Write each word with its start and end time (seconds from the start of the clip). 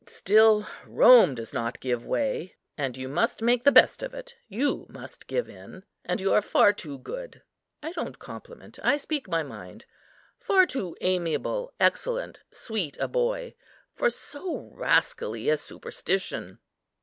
Still 0.07 0.65
Rome 0.87 1.35
does 1.35 1.53
not 1.53 1.79
give 1.79 2.03
way; 2.07 2.55
and 2.75 2.97
you 2.97 3.07
must 3.07 3.39
make 3.39 3.63
the 3.63 3.71
best 3.71 4.01
of 4.01 4.15
it. 4.15 4.35
You 4.47 4.87
must 4.89 5.27
give 5.27 5.47
in, 5.47 5.83
and 6.03 6.19
you 6.19 6.33
are 6.33 6.41
far 6.41 6.73
too 6.73 6.97
good 6.97 7.43
(I 7.83 7.91
don't 7.91 8.17
compliment, 8.17 8.79
I 8.81 8.97
speak 8.97 9.27
my 9.29 9.43
mind), 9.43 9.85
far 10.39 10.65
too 10.65 10.97
amiable, 11.01 11.75
excellent, 11.79 12.39
sweet 12.51 12.97
a 12.97 13.07
boy 13.07 13.53
for 13.93 14.09
so 14.09 14.71
rascally 14.73 15.49
a 15.49 15.55
superstition." 15.57 16.57